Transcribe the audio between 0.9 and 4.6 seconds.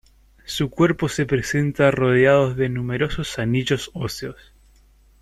se presenta rodeado de numerosos anillos óseos.